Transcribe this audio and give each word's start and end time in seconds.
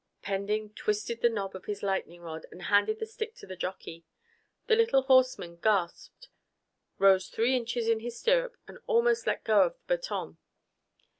Pending 0.23 0.71
twisted 0.73 1.21
the 1.21 1.29
knob 1.29 1.55
on 1.55 1.61
his 1.67 1.83
lightening 1.83 2.23
rod 2.23 2.47
and 2.49 2.63
handed 2.63 2.97
the 2.97 3.05
stick 3.05 3.35
to 3.35 3.45
the 3.45 3.55
jockey. 3.55 4.03
The 4.65 4.75
little 4.75 5.03
horseman 5.03 5.57
gasped, 5.57 6.27
rose 6.97 7.27
three 7.27 7.55
inches 7.55 7.87
in 7.87 7.99
his 7.99 8.19
stirrups, 8.19 8.57
and 8.67 8.79
almost 8.87 9.27
let 9.27 9.43
go 9.43 9.61
of 9.61 9.73
the 9.73 9.79
baton. 9.97 10.39